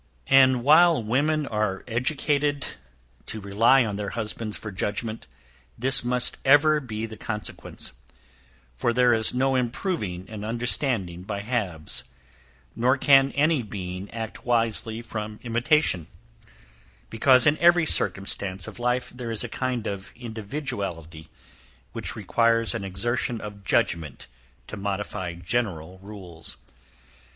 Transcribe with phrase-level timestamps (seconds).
[0.33, 2.65] And whilst women are educated
[3.27, 5.27] to rely on their husbands for judgment,
[5.77, 7.93] this must ever be the consequence,
[8.75, 12.03] for there is no improving an understanding by halves,
[12.75, 16.07] nor can any being act wisely from imitation,
[17.11, 21.27] because in every circumstance of life there is a kind of individuality,
[21.93, 24.25] which requires an exertion of judgment
[24.65, 26.57] to modify general rules.